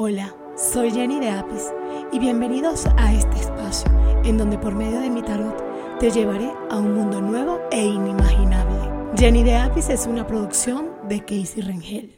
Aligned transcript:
Hola, 0.00 0.32
soy 0.56 0.92
Jenny 0.92 1.18
de 1.18 1.28
Apis 1.28 1.72
y 2.12 2.20
bienvenidos 2.20 2.86
a 2.98 3.12
este 3.12 3.36
espacio 3.40 3.90
en 4.22 4.38
donde 4.38 4.56
por 4.56 4.72
medio 4.72 5.00
de 5.00 5.10
mi 5.10 5.22
tarot 5.22 5.98
te 5.98 6.12
llevaré 6.12 6.52
a 6.70 6.76
un 6.76 6.94
mundo 6.94 7.20
nuevo 7.20 7.58
e 7.72 7.84
inimaginable. 7.84 9.12
Jenny 9.16 9.42
de 9.42 9.56
Apis 9.56 9.88
es 9.88 10.06
una 10.06 10.24
producción 10.24 10.92
de 11.08 11.18
Casey 11.22 11.62
Rengel. 11.62 12.16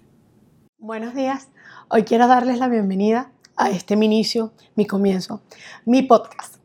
Buenos 0.76 1.14
días, 1.14 1.48
hoy 1.88 2.02
quiero 2.02 2.26
darles 2.28 2.58
la 2.58 2.68
bienvenida 2.68 3.32
a 3.56 3.70
este 3.70 3.96
mi 3.96 4.04
inicio, 4.04 4.52
mi 4.74 4.84
comienzo, 4.84 5.40
mi 5.86 6.02
podcast. 6.02 6.56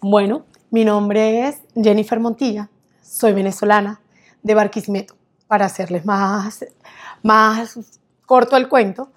Bueno, 0.00 0.46
mi 0.70 0.86
nombre 0.86 1.48
es 1.48 1.60
Jennifer 1.74 2.18
Montilla, 2.18 2.70
soy 3.02 3.34
venezolana 3.34 4.00
de 4.42 4.54
Barquisimeto. 4.54 5.16
Para 5.48 5.66
hacerles 5.66 6.06
más, 6.06 6.64
más 7.22 7.78
corto 8.24 8.56
el 8.56 8.70
cuento, 8.70 9.10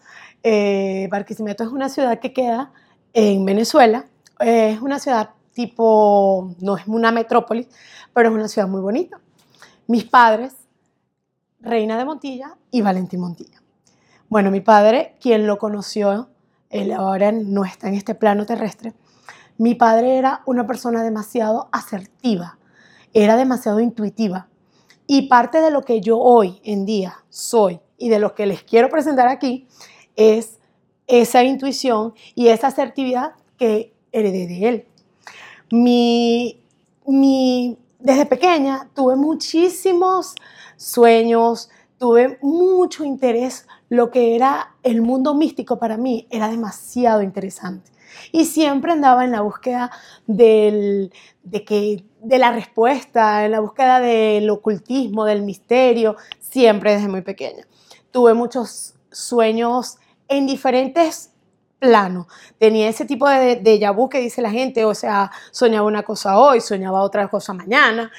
eh, 0.44 1.08
Barquisimeto 1.12 1.64
es 1.64 1.70
una 1.70 1.90
ciudad 1.90 2.20
que 2.20 2.34
queda 2.34 2.72
en 3.14 3.46
Venezuela. 3.46 4.06
es 4.40 4.80
una 4.82 5.00
ciudad 5.00 5.32
tipo, 5.54 6.56
no 6.62 6.78
es 6.78 6.88
una 6.88 7.12
metrópolis, 7.12 7.68
pero 8.14 8.30
es 8.30 8.36
una 8.36 8.48
ciudad 8.48 8.68
muy 8.68 8.82
bonita. 8.82 9.20
Mis 9.88 10.06
padres, 10.06 10.56
Reina 11.60 11.98
de 11.98 12.06
Montilla 12.06 12.56
y 12.72 12.82
Valentín 12.82 13.20
Montilla. 13.20 13.62
Bueno, 14.30 14.52
mi 14.52 14.62
padre, 14.62 15.18
quien 15.20 15.48
lo 15.48 15.58
conoció, 15.58 16.30
él 16.70 16.92
ahora 16.92 17.32
no 17.32 17.66
está 17.66 17.88
en 17.88 17.96
este 17.96 18.16
plano 18.16 18.46
terrestre, 18.46 18.94
mi 19.58 19.76
padre 19.76 20.18
era 20.18 20.42
una 20.46 20.66
persona 20.66 21.04
demasiado 21.04 21.68
asertiva, 21.72 22.58
era 23.14 23.36
demasiado 23.36 23.82
intuitiva. 23.82 24.48
Y 25.08 25.24
parte 25.28 25.60
de 25.60 25.72
lo 25.72 25.82
que 25.82 26.00
yo 26.00 26.20
hoy 26.20 26.62
en 26.64 26.86
día 26.86 27.26
soy 27.30 27.82
y 27.98 28.08
de 28.08 28.20
lo 28.20 28.36
que 28.36 28.46
les 28.46 28.64
quiero 28.64 28.90
presentar 28.90 29.28
aquí 29.28 29.68
es 30.20 30.60
esa 31.08 31.44
intuición 31.44 32.14
y 32.36 32.50
esa 32.50 32.68
asertividad 32.68 33.32
que 33.58 33.94
heredé 34.12 34.48
de 34.48 34.68
él. 34.68 34.86
Mi, 35.72 36.62
desde 38.00 38.26
pequeña 38.26 38.90
tuve 38.94 39.16
muchísimos 39.16 40.36
sueños, 40.76 41.70
tuve 41.98 42.38
mucho 42.42 43.06
interés. 43.06 43.66
Lo 43.88 44.12
que 44.12 44.36
era 44.36 44.76
el 44.84 45.02
mundo 45.02 45.34
místico 45.34 45.80
para 45.80 45.98
mí 45.98 46.28
era 46.30 46.50
demasiado 46.50 47.22
interesante. 47.22 47.90
Y 48.32 48.46
siempre 48.46 48.92
andaba 48.92 49.24
en 49.24 49.32
la 49.32 49.42
búsqueda 49.42 49.92
de, 50.28 51.10
que, 51.66 52.04
de 52.22 52.38
la 52.40 52.52
respuesta, 52.52 53.46
en 53.46 53.52
la 53.52 53.62
búsqueda 53.62 54.00
del 54.02 54.50
ocultismo, 54.50 55.24
del 55.24 55.44
misterio, 55.44 56.18
siempre 56.40 56.94
desde 56.94 57.08
muy 57.08 57.22
pequeña. 57.22 57.66
Tuve 58.12 58.34
muchos 58.34 58.96
sueños 59.12 59.98
en 60.30 60.48
diferentes 60.48 61.32
planos. 61.80 62.28
Tenía 62.58 62.88
ese 62.88 63.06
tipo 63.06 63.28
de 63.28 63.62
déjà 63.62 63.92
vu 63.92 64.08
que 64.08 64.20
dice 64.20 64.42
la 64.42 64.52
gente, 64.52 64.86
o 64.86 64.94
sea, 64.94 65.32
soñaba 65.52 65.88
una 65.88 66.04
cosa 66.04 66.38
hoy, 66.38 66.62
soñaba 66.62 67.02
otra 67.02 67.28
cosa 67.28 67.54
mañana. 67.54 68.12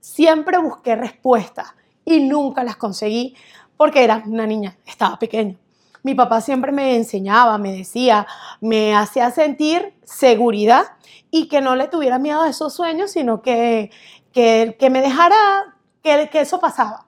Siempre 0.00 0.58
busqué 0.58 0.96
respuestas 0.96 1.74
y 2.04 2.20
nunca 2.20 2.64
las 2.64 2.76
conseguí 2.76 3.34
porque 3.76 4.04
era 4.04 4.22
una 4.26 4.46
niña, 4.46 4.76
estaba 4.86 5.18
pequeña. 5.18 5.56
Mi 6.02 6.14
papá 6.14 6.40
siempre 6.40 6.72
me 6.72 6.96
enseñaba, 6.96 7.58
me 7.58 7.72
decía, 7.72 8.26
me 8.60 8.94
hacía 8.94 9.30
sentir 9.30 9.94
seguridad 10.04 10.84
y 11.30 11.48
que 11.48 11.60
no 11.60 11.76
le 11.76 11.88
tuviera 11.88 12.18
miedo 12.18 12.42
a 12.42 12.48
esos 12.48 12.72
sueños, 12.72 13.10
sino 13.10 13.42
que, 13.42 13.90
que, 14.32 14.90
me 14.90 15.00
dejara 15.00 15.76
que, 16.02 16.28
que 16.30 16.40
eso 16.40 16.60
pasaba. 16.60 17.07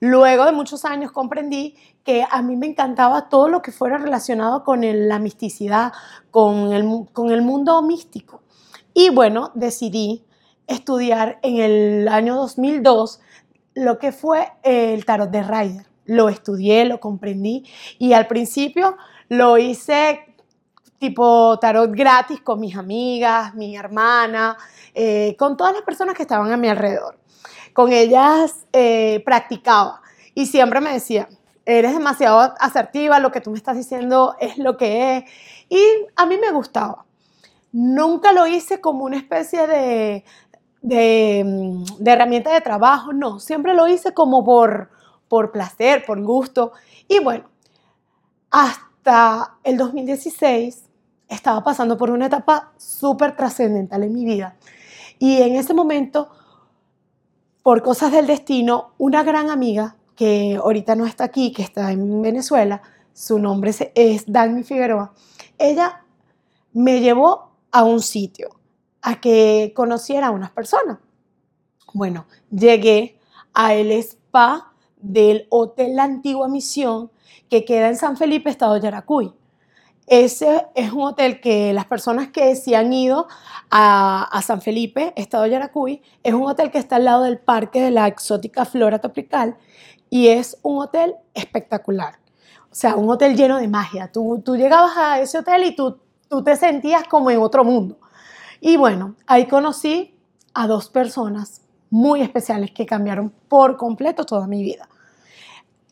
Luego 0.00 0.44
de 0.44 0.52
muchos 0.52 0.84
años 0.84 1.10
comprendí 1.10 1.74
que 2.04 2.24
a 2.28 2.42
mí 2.42 2.56
me 2.56 2.66
encantaba 2.66 3.28
todo 3.28 3.48
lo 3.48 3.62
que 3.62 3.72
fuera 3.72 3.96
relacionado 3.96 4.62
con 4.62 4.80
la 4.82 5.18
misticidad, 5.18 5.92
con 6.30 6.72
el, 6.72 6.84
mundo 6.84 7.82
místico. 7.82 8.42
Y 8.92 9.08
bueno, 9.10 9.50
decidí 9.54 10.24
estudiar 10.66 11.38
en 11.42 11.56
el 11.58 12.08
año 12.08 12.36
2002 12.36 13.20
lo 13.74 13.98
que 13.98 14.12
fue 14.12 14.52
el 14.62 15.04
tarot 15.04 15.30
de 15.30 15.42
Rider. 15.42 15.86
Lo 16.04 16.28
estudié, 16.28 16.84
lo 16.84 17.00
comprendí 17.00 17.64
y 17.98 18.12
al 18.12 18.26
principio 18.26 18.96
lo 19.28 19.58
hice 19.58 20.20
tipo 20.98 21.58
tarot 21.58 21.90
gratis 21.92 22.40
con 22.42 22.60
mis 22.60 22.76
amigas, 22.76 23.54
mi 23.54 23.76
hermana, 23.76 24.56
eh, 24.94 25.34
con 25.38 25.56
todas 25.56 25.74
las 25.74 25.82
personas 25.82 26.14
que 26.14 26.22
estaban 26.22 26.52
a 26.52 26.56
mi 26.56 26.68
alrededor 26.68 27.18
con 27.76 27.92
ellas 27.92 28.66
eh, 28.72 29.22
practicaba 29.26 30.00
y 30.34 30.46
siempre 30.46 30.80
me 30.80 30.94
decía, 30.94 31.28
eres 31.66 31.92
demasiado 31.92 32.54
asertiva, 32.58 33.20
lo 33.20 33.30
que 33.30 33.42
tú 33.42 33.50
me 33.50 33.58
estás 33.58 33.76
diciendo 33.76 34.34
es 34.40 34.56
lo 34.56 34.78
que 34.78 35.18
es. 35.18 35.24
Y 35.68 35.78
a 36.16 36.24
mí 36.24 36.38
me 36.38 36.52
gustaba. 36.52 37.04
Nunca 37.72 38.32
lo 38.32 38.46
hice 38.46 38.80
como 38.80 39.04
una 39.04 39.18
especie 39.18 39.66
de, 39.66 40.24
de, 40.80 41.44
mm, 41.44 42.08
herramienta 42.08 42.50
de 42.54 42.62
trabajo, 42.62 43.12
no, 43.12 43.40
siempre 43.40 43.74
lo 43.74 43.86
hice 43.86 44.14
como 44.14 44.42
por, 44.42 44.88
por 45.28 45.52
placer, 45.52 46.02
por 46.06 46.18
gusto. 46.22 46.72
Y 47.08 47.18
bueno, 47.18 47.44
hasta 48.50 49.58
el 49.64 49.76
2016 49.76 50.82
estaba 51.28 51.62
pasando 51.62 51.98
por 51.98 52.08
una 52.10 52.24
etapa 52.24 52.72
súper 52.78 53.36
trascendental 53.36 54.02
en 54.02 54.14
mi 54.14 54.24
vida. 54.24 54.56
Y 55.18 55.42
en 55.42 55.56
ese 55.56 55.74
momento 55.74 56.30
por 57.66 57.82
cosas 57.82 58.12
del 58.12 58.28
destino, 58.28 58.92
una 58.96 59.24
gran 59.24 59.50
amiga 59.50 59.96
que 60.14 60.54
ahorita 60.54 60.94
no 60.94 61.04
está 61.04 61.24
aquí, 61.24 61.50
que 61.50 61.62
está 61.62 61.90
en 61.90 62.22
Venezuela, 62.22 62.80
su 63.12 63.40
nombre 63.40 63.72
es 63.96 64.24
Dani 64.32 64.62
Figueroa, 64.62 65.12
ella 65.58 66.04
me 66.72 67.00
llevó 67.00 67.50
a 67.72 67.82
un 67.82 68.02
sitio 68.02 68.50
a 69.02 69.20
que 69.20 69.72
conociera 69.74 70.28
a 70.28 70.30
unas 70.30 70.52
personas. 70.52 70.98
Bueno, 71.92 72.26
llegué 72.52 73.18
a 73.52 73.74
el 73.74 73.90
spa 73.90 74.72
del 74.98 75.48
Hotel 75.50 75.96
La 75.96 76.04
Antigua 76.04 76.46
Misión 76.46 77.10
que 77.50 77.64
queda 77.64 77.88
en 77.88 77.96
San 77.96 78.16
Felipe, 78.16 78.48
Estado 78.48 78.76
Yaracuy. 78.76 79.34
Ese 80.06 80.68
es 80.76 80.92
un 80.92 81.02
hotel 81.02 81.40
que 81.40 81.72
las 81.72 81.86
personas 81.86 82.28
que 82.28 82.54
se 82.54 82.76
han 82.76 82.92
ido 82.92 83.26
a, 83.70 84.40
San 84.44 84.62
Felipe, 84.62 85.12
Estado 85.16 85.46
Yaracuy, 85.46 86.00
es 86.22 86.32
un 86.32 86.46
hotel 86.46 86.70
que 86.70 86.78
está 86.78 86.96
al 86.96 87.04
lado 87.04 87.24
del 87.24 87.38
Parque 87.38 87.80
de 87.80 87.90
la 87.90 88.06
Exótica 88.06 88.64
Flora 88.64 89.00
Tropical 89.00 89.56
y 90.08 90.28
es 90.28 90.58
un 90.62 90.80
hotel 90.80 91.16
espectacular. 91.34 92.20
O 92.70 92.74
sea, 92.74 92.94
un 92.94 93.10
hotel 93.10 93.36
lleno 93.36 93.58
de 93.58 93.66
magia. 93.66 94.12
Tú, 94.12 94.40
tú 94.44 94.56
llegabas 94.56 94.96
a 94.96 95.20
ese 95.20 95.38
hotel 95.38 95.64
y 95.64 95.74
tú, 95.74 95.98
tú 96.28 96.44
te 96.44 96.54
sentías 96.54 97.04
como 97.08 97.30
en 97.30 97.40
otro 97.40 97.64
mundo. 97.64 97.98
Y 98.60 98.76
bueno, 98.76 99.16
ahí 99.26 99.46
conocí 99.46 100.16
a 100.54 100.68
dos 100.68 100.88
personas 100.88 101.62
muy 101.90 102.20
especiales 102.20 102.70
que 102.70 102.86
cambiaron 102.86 103.30
por 103.48 103.76
completo 103.76 104.24
toda 104.24 104.46
mi 104.46 104.62
vida. 104.62 104.88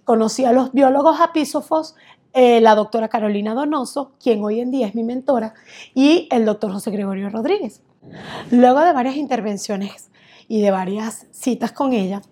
Conocí 0.04 0.44
a 0.44 0.52
los 0.52 0.72
biólogos 0.72 1.20
apísofos 1.20 1.96
eh, 2.34 2.60
la 2.60 2.74
doctora 2.74 3.08
Carolina 3.08 3.54
Donoso, 3.54 4.12
quien 4.20 4.42
hoy 4.42 4.58
en 4.58 4.72
día 4.72 4.88
es 4.88 4.96
mi 4.96 5.04
mentora, 5.04 5.54
y 5.94 6.26
el 6.32 6.44
doctor 6.44 6.72
José 6.72 6.90
Gregorio 6.90 7.30
Rodríguez. 7.30 7.80
Luego 8.50 8.80
de 8.80 8.92
varias 8.92 9.16
intervenciones 9.16 10.10
y 10.48 10.60
de 10.60 10.72
varias 10.72 11.28
citas 11.30 11.70
con 11.70 11.92
ella, 11.92 12.22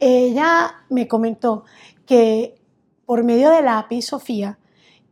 ella 0.00 0.72
me 0.88 1.06
comentó 1.06 1.64
que 2.06 2.56
por 3.04 3.22
medio 3.22 3.50
de 3.50 3.60
la 3.60 3.78
apisofía, 3.78 4.58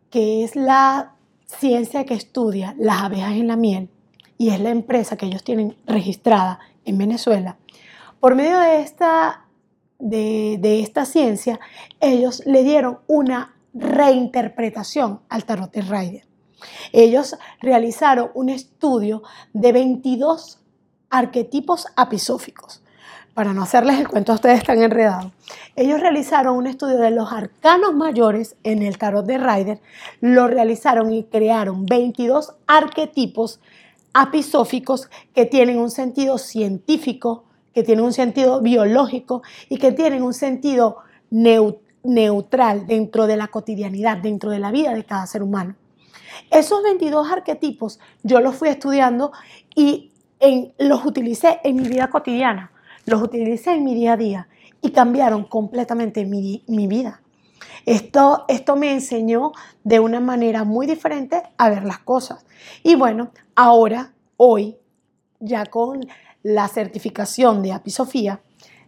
que 0.08 0.42
es 0.44 0.56
la 0.56 1.12
ciencia 1.44 2.06
que 2.06 2.14
estudia 2.14 2.74
las 2.78 3.02
abejas 3.02 3.32
en 3.32 3.48
la 3.48 3.56
miel, 3.56 3.90
y 4.38 4.48
es 4.48 4.60
la 4.60 4.70
empresa 4.70 5.18
que 5.18 5.26
ellos 5.26 5.44
tienen 5.44 5.76
registrada 5.86 6.58
en 6.86 6.96
Venezuela, 6.96 7.58
por 8.18 8.34
medio 8.34 8.58
de 8.58 8.80
esta, 8.80 9.44
de, 9.98 10.56
de 10.58 10.80
esta 10.80 11.04
ciencia, 11.04 11.60
ellos 12.00 12.42
le 12.46 12.64
dieron 12.64 13.00
una 13.08 13.57
reinterpretación 13.78 15.20
al 15.28 15.44
tarot 15.44 15.72
de 15.72 15.82
Rider. 15.82 16.28
Ellos 16.92 17.36
realizaron 17.60 18.30
un 18.34 18.48
estudio 18.48 19.22
de 19.52 19.72
22 19.72 20.60
arquetipos 21.10 21.86
apisóficos. 21.96 22.82
Para 23.34 23.54
no 23.54 23.62
hacerles 23.62 24.00
el 24.00 24.08
cuento, 24.08 24.32
ustedes 24.32 24.58
están 24.58 24.82
enredados. 24.82 25.32
Ellos 25.76 26.00
realizaron 26.00 26.56
un 26.56 26.66
estudio 26.66 26.98
de 26.98 27.12
los 27.12 27.32
arcanos 27.32 27.94
mayores 27.94 28.56
en 28.64 28.82
el 28.82 28.98
tarot 28.98 29.24
de 29.24 29.38
Rider, 29.38 29.80
lo 30.20 30.48
realizaron 30.48 31.12
y 31.12 31.24
crearon 31.24 31.86
22 31.86 32.54
arquetipos 32.66 33.60
apisóficos 34.12 35.08
que 35.34 35.46
tienen 35.46 35.78
un 35.78 35.92
sentido 35.92 36.38
científico, 36.38 37.44
que 37.72 37.84
tienen 37.84 38.04
un 38.04 38.12
sentido 38.12 38.60
biológico 38.60 39.42
y 39.68 39.76
que 39.76 39.92
tienen 39.92 40.24
un 40.24 40.34
sentido 40.34 40.96
neutral 41.30 41.87
neutral 42.02 42.86
dentro 42.86 43.26
de 43.26 43.36
la 43.36 43.48
cotidianidad, 43.48 44.18
dentro 44.18 44.50
de 44.50 44.58
la 44.58 44.70
vida 44.70 44.94
de 44.94 45.04
cada 45.04 45.26
ser 45.26 45.42
humano. 45.42 45.76
Esos 46.50 46.82
22 46.82 47.30
arquetipos 47.30 47.98
yo 48.22 48.40
los 48.40 48.56
fui 48.56 48.68
estudiando 48.68 49.32
y 49.74 50.12
los 50.78 51.04
utilicé 51.04 51.60
en 51.64 51.76
mi 51.76 51.88
vida 51.88 52.08
cotidiana, 52.08 52.72
los 53.06 53.22
utilicé 53.22 53.74
en 53.74 53.84
mi 53.84 53.94
día 53.94 54.12
a 54.12 54.16
día 54.16 54.48
y 54.80 54.90
cambiaron 54.90 55.44
completamente 55.44 56.24
mi, 56.24 56.62
mi 56.68 56.86
vida. 56.86 57.22
Esto, 57.86 58.44
esto 58.48 58.76
me 58.76 58.92
enseñó 58.92 59.52
de 59.82 59.98
una 60.00 60.20
manera 60.20 60.64
muy 60.64 60.86
diferente 60.86 61.42
a 61.56 61.70
ver 61.70 61.84
las 61.84 61.98
cosas. 61.98 62.44
Y 62.82 62.94
bueno, 62.94 63.30
ahora, 63.54 64.12
hoy, 64.36 64.76
ya 65.40 65.66
con 65.66 66.06
la 66.42 66.68
certificación 66.68 67.62
de 67.62 67.72
Apisofía, 67.72 68.40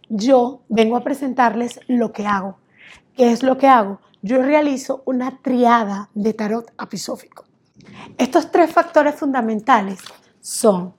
yo 0.09 0.61
vengo 0.69 0.97
a 0.97 1.03
presentarles 1.03 1.79
lo 1.87 2.11
que 2.11 2.25
hago. 2.25 2.57
¿Qué 3.15 3.31
es 3.31 3.43
lo 3.43 3.57
que 3.57 3.67
hago? 3.67 3.99
Yo 4.21 4.41
realizo 4.41 5.03
una 5.05 5.41
triada 5.41 6.09
de 6.13 6.33
tarot 6.33 6.71
apisófico. 6.77 7.45
Estos 8.17 8.51
tres 8.51 8.71
factores 8.71 9.15
fundamentales 9.15 9.99
son 10.39 10.93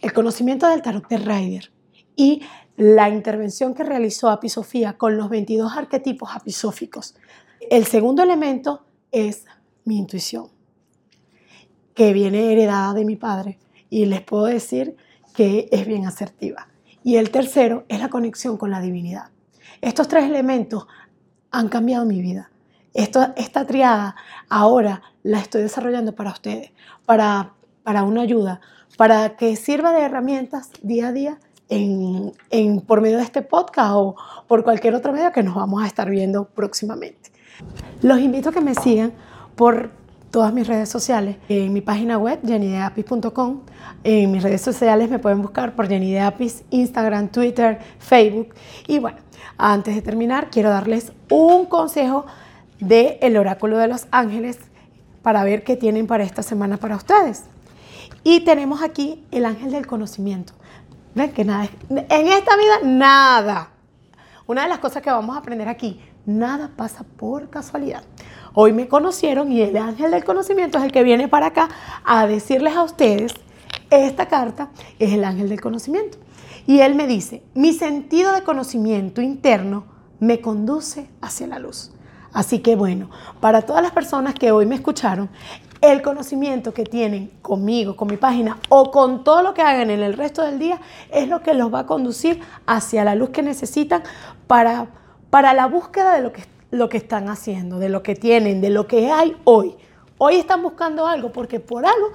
el 0.00 0.12
conocimiento 0.12 0.66
del 0.68 0.82
tarot 0.82 1.08
de 1.08 1.18
Rider 1.18 1.72
y 2.16 2.42
la 2.76 3.08
intervención 3.08 3.74
que 3.74 3.84
realizó 3.84 4.28
Apisofía 4.28 4.98
con 4.98 5.16
los 5.16 5.30
22 5.30 5.76
arquetipos 5.76 6.30
apisóficos. 6.34 7.14
El 7.70 7.86
segundo 7.86 8.22
elemento 8.22 8.84
es 9.10 9.46
mi 9.84 9.98
intuición, 9.98 10.48
que 11.94 12.12
viene 12.12 12.52
heredada 12.52 12.92
de 12.94 13.04
mi 13.04 13.16
padre 13.16 13.58
y 13.88 14.06
les 14.06 14.20
puedo 14.22 14.44
decir 14.44 14.96
que 15.34 15.68
es 15.70 15.86
bien 15.86 16.06
asertiva. 16.06 16.68
Y 17.04 17.16
el 17.16 17.30
tercero 17.30 17.84
es 17.88 18.00
la 18.00 18.10
conexión 18.10 18.56
con 18.56 18.70
la 18.70 18.80
divinidad. 18.80 19.30
Estos 19.80 20.08
tres 20.08 20.24
elementos 20.24 20.86
han 21.52 21.68
cambiado 21.68 22.04
mi 22.04 22.20
vida. 22.20 22.50
Esto, 22.94 23.28
esta 23.36 23.66
triada 23.66 24.16
ahora 24.48 25.02
la 25.22 25.38
estoy 25.38 25.62
desarrollando 25.62 26.14
para 26.14 26.30
ustedes, 26.30 26.72
para, 27.06 27.52
para 27.84 28.02
una 28.02 28.22
ayuda, 28.22 28.60
para 28.96 29.36
que 29.36 29.56
sirva 29.56 29.92
de 29.92 30.02
herramientas 30.02 30.70
día 30.82 31.08
a 31.08 31.12
día 31.12 31.38
en, 31.68 32.32
en, 32.50 32.80
por 32.80 33.00
medio 33.00 33.16
de 33.18 33.22
este 33.22 33.42
podcast 33.42 33.92
o 33.94 34.16
por 34.46 34.64
cualquier 34.64 34.94
otro 34.94 35.12
medio 35.12 35.32
que 35.32 35.42
nos 35.42 35.54
vamos 35.54 35.82
a 35.82 35.86
estar 35.86 36.10
viendo 36.10 36.44
próximamente. 36.44 37.30
Los 38.02 38.18
invito 38.18 38.50
a 38.50 38.52
que 38.52 38.60
me 38.60 38.74
sigan 38.74 39.12
por 39.56 39.90
todas 40.32 40.52
mis 40.52 40.66
redes 40.66 40.88
sociales, 40.88 41.36
en 41.48 41.72
mi 41.72 41.82
página 41.82 42.18
web 42.18 42.40
jennydeapis.com, 42.44 43.60
en 44.02 44.32
mis 44.32 44.42
redes 44.42 44.62
sociales 44.62 45.10
me 45.10 45.18
pueden 45.20 45.42
buscar 45.42 45.76
por 45.76 45.86
Jenny 45.86 46.16
Instagram, 46.70 47.28
Twitter, 47.28 47.78
Facebook. 47.98 48.48
Y 48.88 48.98
bueno, 48.98 49.18
antes 49.58 49.94
de 49.94 50.02
terminar, 50.02 50.48
quiero 50.50 50.70
darles 50.70 51.12
un 51.30 51.66
consejo 51.66 52.26
del 52.80 53.18
el 53.20 53.36
oráculo 53.36 53.76
de 53.76 53.88
los 53.88 54.06
ángeles 54.10 54.58
para 55.20 55.44
ver 55.44 55.62
qué 55.64 55.76
tienen 55.76 56.06
para 56.06 56.24
esta 56.24 56.42
semana 56.42 56.78
para 56.78 56.96
ustedes. 56.96 57.44
Y 58.24 58.40
tenemos 58.40 58.82
aquí 58.82 59.22
el 59.30 59.44
ángel 59.44 59.70
del 59.70 59.86
conocimiento. 59.86 60.54
¿Ven 61.14 61.30
que 61.32 61.44
nada? 61.44 61.68
En 61.90 62.26
esta 62.26 62.56
vida, 62.56 62.78
nada. 62.84 63.71
Una 64.52 64.64
de 64.64 64.68
las 64.68 64.80
cosas 64.80 65.02
que 65.02 65.10
vamos 65.10 65.34
a 65.34 65.38
aprender 65.38 65.66
aquí, 65.66 65.98
nada 66.26 66.72
pasa 66.76 67.06
por 67.16 67.48
casualidad. 67.48 68.04
Hoy 68.52 68.74
me 68.74 68.86
conocieron 68.86 69.50
y 69.50 69.62
el 69.62 69.78
ángel 69.78 70.10
del 70.10 70.24
conocimiento 70.24 70.76
es 70.76 70.84
el 70.84 70.92
que 70.92 71.02
viene 71.02 71.26
para 71.26 71.46
acá 71.46 71.70
a 72.04 72.26
decirles 72.26 72.76
a 72.76 72.82
ustedes, 72.82 73.32
esta 73.88 74.26
carta 74.26 74.68
es 74.98 75.14
el 75.14 75.24
ángel 75.24 75.48
del 75.48 75.62
conocimiento. 75.62 76.18
Y 76.66 76.80
él 76.80 76.96
me 76.96 77.06
dice, 77.06 77.42
mi 77.54 77.72
sentido 77.72 78.34
de 78.34 78.42
conocimiento 78.42 79.22
interno 79.22 79.86
me 80.20 80.42
conduce 80.42 81.08
hacia 81.22 81.46
la 81.46 81.58
luz. 81.58 81.90
Así 82.34 82.58
que 82.58 82.76
bueno, 82.76 83.08
para 83.40 83.62
todas 83.62 83.82
las 83.82 83.92
personas 83.92 84.34
que 84.34 84.52
hoy 84.52 84.66
me 84.66 84.74
escucharon, 84.74 85.30
el 85.82 86.00
conocimiento 86.00 86.72
que 86.72 86.84
tienen 86.84 87.30
conmigo, 87.42 87.96
con 87.96 88.08
mi 88.08 88.16
página 88.16 88.58
o 88.68 88.92
con 88.92 89.24
todo 89.24 89.42
lo 89.42 89.52
que 89.52 89.62
hagan 89.62 89.90
en 89.90 90.00
el 90.00 90.14
resto 90.14 90.42
del 90.42 90.58
día 90.58 90.80
es 91.10 91.28
lo 91.28 91.42
que 91.42 91.54
los 91.54 91.74
va 91.74 91.80
a 91.80 91.86
conducir 91.86 92.40
hacia 92.66 93.04
la 93.04 93.16
luz 93.16 93.30
que 93.30 93.42
necesitan 93.42 94.02
para, 94.46 94.86
para 95.28 95.52
la 95.52 95.66
búsqueda 95.66 96.14
de 96.14 96.22
lo 96.22 96.32
que, 96.32 96.44
lo 96.70 96.88
que 96.88 96.98
están 96.98 97.28
haciendo, 97.28 97.80
de 97.80 97.88
lo 97.88 98.02
que 98.04 98.14
tienen, 98.14 98.60
de 98.60 98.70
lo 98.70 98.86
que 98.86 99.10
hay 99.10 99.36
hoy. 99.42 99.74
Hoy 100.18 100.36
están 100.36 100.62
buscando 100.62 101.06
algo 101.08 101.32
porque 101.32 101.58
por 101.58 101.84
algo 101.84 102.12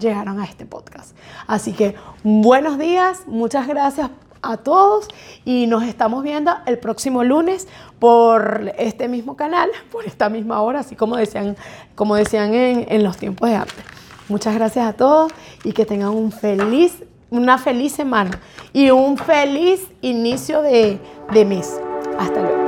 llegaron 0.00 0.40
a 0.40 0.44
este 0.44 0.66
podcast. 0.66 1.16
Así 1.46 1.72
que 1.72 1.94
buenos 2.24 2.78
días, 2.78 3.22
muchas 3.28 3.68
gracias 3.68 4.10
a 4.44 4.56
todos 4.56 5.08
y 5.44 5.66
nos 5.66 5.84
estamos 5.84 6.22
viendo 6.22 6.52
el 6.66 6.78
próximo 6.78 7.24
lunes 7.24 7.68
por 7.98 8.72
este 8.78 9.08
mismo 9.08 9.36
canal, 9.36 9.70
por 9.92 10.04
esta 10.04 10.28
misma 10.28 10.60
hora, 10.62 10.80
así 10.80 10.96
como 10.96 11.16
decían, 11.16 11.56
como 11.94 12.16
decían 12.16 12.54
en, 12.54 13.02
los 13.02 13.16
tiempos 13.16 13.48
de 13.48 13.56
antes. 13.56 13.84
Muchas 14.28 14.54
gracias 14.54 14.86
a 14.86 14.92
todos 14.94 15.32
y 15.64 15.72
que 15.72 15.84
tengan 15.84 16.10
un 16.10 16.32
feliz, 16.32 17.02
una 17.30 17.58
feliz 17.58 17.92
semana 17.92 18.40
y 18.72 18.90
un 18.90 19.18
feliz 19.18 19.86
inicio 20.00 20.62
de, 20.62 20.98
de 21.32 21.44
mes. 21.44 21.78
Hasta 22.18 22.40
luego. 22.40 22.63